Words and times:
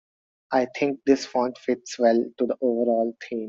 I 0.51 0.65
think 0.79 0.99
this 1.05 1.25
font 1.27 1.59
fits 1.59 1.99
well 1.99 2.17
to 2.39 2.45
the 2.47 2.57
overall 2.59 3.15
theme. 3.29 3.39